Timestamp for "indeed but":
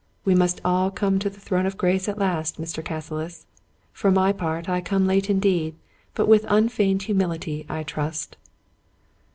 5.29-6.27